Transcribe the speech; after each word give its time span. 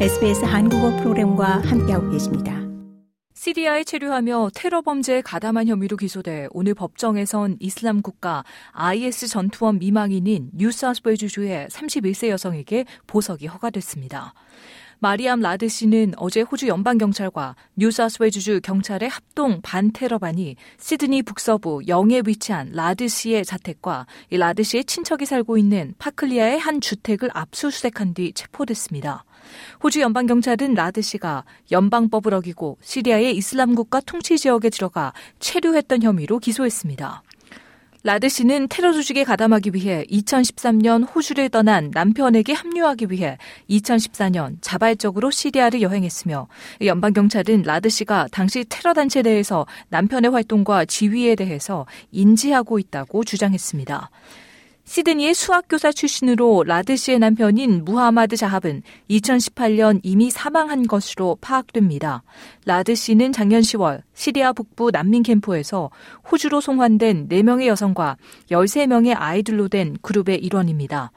SBS 0.00 0.44
한국어 0.44 0.90
프로그램과 0.96 1.60
함께하고 1.60 2.10
계십니다. 2.10 2.60
시리아에 3.34 3.84
체류하며 3.84 4.50
테러 4.52 4.82
범죄에 4.82 5.20
가담한 5.20 5.68
혐의로 5.68 5.96
기소돼 5.96 6.48
오늘 6.50 6.74
법정에선 6.74 7.58
이슬람 7.60 8.02
국가 8.02 8.42
IS 8.72 9.28
전투원 9.28 9.78
미망인인 9.78 10.50
뉴사우스웨일즈주의 10.52 11.68
31세 11.68 12.28
여성에게 12.28 12.86
보석이 13.06 13.46
허가됐습니다. 13.46 14.34
마리암 14.98 15.40
라드 15.40 15.68
씨는 15.68 16.14
어제 16.16 16.40
호주 16.40 16.68
연방경찰과 16.68 17.56
뉴사우스웨일즈주 17.76 18.60
경찰의 18.62 19.08
합동 19.08 19.60
반테러반이 19.62 20.56
시드니 20.78 21.22
북서부 21.22 21.82
영에 21.88 22.22
위치한 22.24 22.70
라드 22.72 23.08
씨의 23.08 23.44
자택과 23.44 24.06
이 24.30 24.36
라드 24.36 24.62
씨의 24.62 24.84
친척이 24.84 25.26
살고 25.26 25.58
있는 25.58 25.94
파클리아의 25.98 26.58
한 26.58 26.80
주택을 26.80 27.30
압수수색한 27.32 28.14
뒤 28.14 28.32
체포됐습니다. 28.32 29.24
호주 29.82 30.00
연방경찰은 30.00 30.74
라드 30.74 31.02
씨가 31.02 31.44
연방법을 31.70 32.32
어기고 32.34 32.78
시리아의 32.80 33.36
이슬람 33.36 33.74
국가 33.74 34.00
통치 34.00 34.38
지역에 34.38 34.70
들어가 34.70 35.12
체류했던 35.38 36.02
혐의로 36.02 36.38
기소했습니다. 36.38 37.22
라드 38.06 38.28
씨는 38.28 38.68
테러 38.68 38.92
조직에 38.92 39.24
가담하기 39.24 39.70
위해 39.72 40.04
2013년 40.10 41.08
호주를 41.08 41.48
떠난 41.48 41.90
남편에게 41.90 42.52
합류하기 42.52 43.06
위해 43.08 43.38
2014년 43.70 44.58
자발적으로 44.60 45.30
시리아를 45.30 45.80
여행했으며 45.80 46.46
연방경찰은 46.84 47.62
라드 47.62 47.88
씨가 47.88 48.28
당시 48.30 48.66
테러 48.68 48.92
단체 48.92 49.22
내에서 49.22 49.66
남편의 49.88 50.32
활동과 50.32 50.84
지위에 50.84 51.34
대해서 51.34 51.86
인지하고 52.12 52.78
있다고 52.78 53.24
주장했습니다. 53.24 54.10
시드니의 54.84 55.32
수학교사 55.34 55.90
출신으로 55.90 56.62
라드 56.66 56.96
씨의 56.96 57.18
남편인 57.18 57.84
무하마드 57.84 58.36
자합은 58.36 58.82
2018년 59.10 60.00
이미 60.02 60.30
사망한 60.30 60.86
것으로 60.86 61.38
파악됩니다. 61.40 62.22
라드 62.66 62.94
씨는 62.94 63.32
작년 63.32 63.62
10월 63.62 64.02
시리아 64.12 64.52
북부 64.52 64.90
난민 64.90 65.22
캠프에서 65.22 65.90
호주로 66.30 66.60
송환된 66.60 67.28
4명의 67.28 67.66
여성과 67.66 68.18
13명의 68.50 69.14
아이들로 69.18 69.68
된 69.68 69.96
그룹의 70.02 70.38
일원입니다. 70.44 71.12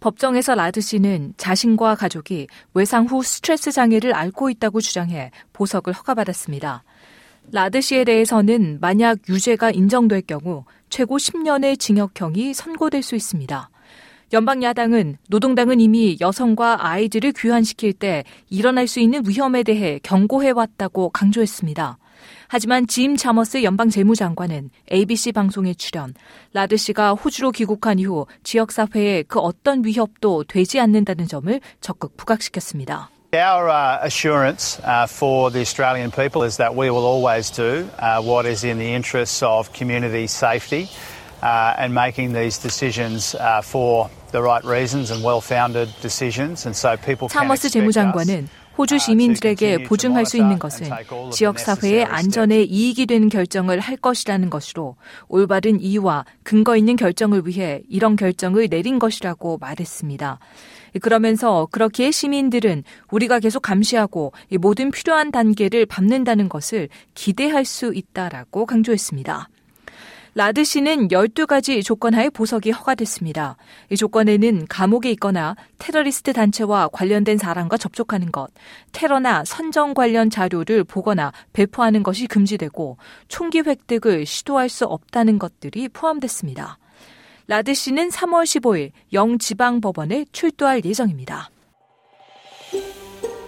법정에서 0.00 0.54
라드 0.56 0.80
씨는 0.80 1.34
자신과 1.36 1.94
가족이 1.94 2.48
외상 2.74 3.06
후 3.06 3.22
스트레스 3.22 3.70
장애를 3.70 4.12
앓고 4.12 4.50
있다고 4.50 4.80
주장해 4.80 5.30
보석을 5.52 5.92
허가받았습니다. 5.94 6.82
라드 7.52 7.80
씨에 7.80 8.04
대해서는 8.04 8.78
만약 8.80 9.18
유죄가 9.28 9.70
인정될 9.70 10.22
경우 10.22 10.64
최고 10.88 11.16
10년의 11.16 11.78
징역형이 11.78 12.54
선고될 12.54 13.02
수 13.02 13.14
있습니다. 13.14 13.70
연방 14.32 14.62
야당은 14.62 15.18
노동당은 15.28 15.80
이미 15.80 16.16
여성과 16.20 16.86
아이들을 16.86 17.32
귀환시킬 17.32 17.92
때 17.92 18.24
일어날 18.50 18.88
수 18.88 18.98
있는 18.98 19.22
위험에 19.26 19.62
대해 19.62 20.00
경고해 20.02 20.50
왔다고 20.50 21.10
강조했습니다. 21.10 21.98
하지만 22.48 22.86
짐 22.86 23.16
자머스 23.16 23.62
연방 23.62 23.90
재무장관은 23.90 24.70
ABC 24.92 25.32
방송에 25.32 25.74
출연, 25.74 26.14
라드 26.52 26.76
씨가 26.76 27.14
호주로 27.14 27.52
귀국한 27.52 27.98
이후 27.98 28.26
지역 28.42 28.72
사회에 28.72 29.24
그 29.24 29.38
어떤 29.38 29.84
위협도 29.84 30.44
되지 30.44 30.80
않는다는 30.80 31.26
점을 31.26 31.60
적극 31.80 32.16
부각시켰습니다. 32.16 33.10
Our 33.34 33.68
uh, 33.68 33.98
assurance 34.02 34.78
uh, 34.78 35.08
for 35.08 35.50
the 35.50 35.60
Australian 35.60 36.12
people 36.12 36.44
is 36.44 36.58
that 36.58 36.76
we 36.76 36.88
will 36.88 37.04
always 37.04 37.50
do 37.50 37.90
uh, 37.98 38.22
what 38.22 38.46
is 38.46 38.62
in 38.62 38.78
the 38.78 38.92
interests 38.92 39.42
of 39.42 39.72
community 39.72 40.28
safety 40.28 40.88
and 41.44 41.92
making 41.92 42.32
these 42.32 42.58
decisions 42.58 43.36
for 43.62 44.08
the 44.32 44.42
right 44.42 44.64
reasons 44.64 45.10
and 45.10 45.22
well-founded 45.22 45.88
decisions. 46.00 46.66
And 46.66 46.74
so 46.74 46.96
people 46.96 47.28
can 47.28 47.42
차머스 47.44 47.68
재무장관은 47.70 48.48
호주 48.76 48.98
시민들에게 48.98 49.84
보증할 49.84 50.26
수 50.26 50.36
있는 50.36 50.58
것은 50.58 50.88
지역 51.30 51.60
사회의 51.60 52.04
안전에 52.04 52.62
이익이 52.64 53.06
되는 53.06 53.28
결정을 53.28 53.78
할 53.78 53.96
것이라는 53.96 54.50
것으로 54.50 54.96
올바른 55.28 55.80
이유와 55.80 56.24
근거 56.42 56.76
있는 56.76 56.96
결정을 56.96 57.46
위해 57.46 57.82
이런 57.88 58.16
결정을 58.16 58.68
내린 58.68 58.98
것이라고 58.98 59.58
말했습니다. 59.58 60.40
그러면서 61.02 61.68
그렇게 61.70 62.10
시민들은 62.10 62.82
우리가 63.12 63.38
계속 63.38 63.60
감시하고 63.60 64.32
모든 64.58 64.90
필요한 64.90 65.30
단계를 65.30 65.86
밟는다는 65.86 66.48
것을 66.48 66.88
기대할 67.14 67.64
수 67.64 67.92
있다라고 67.94 68.66
강조했습니다. 68.66 69.48
라드 70.36 70.64
씨는 70.64 71.08
12가지 71.08 71.84
조건하에 71.84 72.28
보석이 72.28 72.72
허가됐습니다. 72.72 73.56
이 73.90 73.96
조건에는 73.96 74.66
감옥에 74.68 75.10
있거나 75.12 75.54
테러리스트 75.78 76.32
단체와 76.32 76.88
관련된 76.88 77.38
사람과 77.38 77.76
접촉하는 77.76 78.32
것, 78.32 78.48
테러나 78.90 79.44
선전 79.44 79.94
관련 79.94 80.30
자료를 80.30 80.82
보거나 80.82 81.32
배포하는 81.52 82.02
것이 82.02 82.26
금지되고 82.26 82.96
총기 83.28 83.60
획득을 83.60 84.26
시도할 84.26 84.68
수 84.68 84.86
없다는 84.86 85.38
것들이 85.38 85.88
포함됐습니다. 85.88 86.78
라드 87.46 87.72
씨는 87.72 88.08
3월 88.08 88.42
15일 88.42 88.90
영지방법원에 89.12 90.24
출두할 90.32 90.84
예정입니다. 90.84 91.50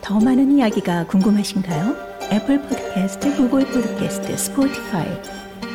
더 0.00 0.18
많은 0.18 0.56
이야기가 0.56 1.08
궁금하신가요? 1.08 2.10
애플 2.32 2.62
포드캐스트, 2.62 3.36
구글 3.36 3.66
포드캐스트, 3.66 4.34
스포티파이 4.34 5.49